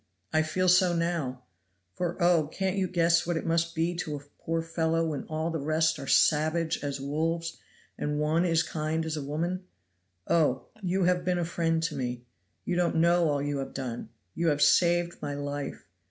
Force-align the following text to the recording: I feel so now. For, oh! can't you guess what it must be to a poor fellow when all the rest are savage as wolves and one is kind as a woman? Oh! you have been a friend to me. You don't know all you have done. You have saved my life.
I 0.33 0.41
feel 0.41 0.67
so 0.67 0.95
now. 0.95 1.43
For, 1.93 2.17
oh! 2.19 2.47
can't 2.47 2.75
you 2.75 2.87
guess 2.87 3.27
what 3.27 3.37
it 3.37 3.45
must 3.45 3.75
be 3.75 3.93
to 3.97 4.15
a 4.15 4.19
poor 4.39 4.63
fellow 4.63 5.05
when 5.09 5.25
all 5.25 5.51
the 5.51 5.59
rest 5.59 5.99
are 5.99 6.07
savage 6.07 6.83
as 6.83 6.99
wolves 6.99 7.59
and 7.99 8.19
one 8.19 8.43
is 8.43 8.63
kind 8.63 9.05
as 9.05 9.15
a 9.15 9.21
woman? 9.21 9.65
Oh! 10.27 10.65
you 10.81 11.03
have 11.03 11.23
been 11.23 11.37
a 11.37 11.45
friend 11.45 11.83
to 11.83 11.95
me. 11.95 12.23
You 12.65 12.75
don't 12.75 12.95
know 12.95 13.29
all 13.29 13.43
you 13.43 13.59
have 13.59 13.75
done. 13.75 14.09
You 14.33 14.47
have 14.47 14.63
saved 14.63 15.21
my 15.21 15.35
life. 15.35 15.85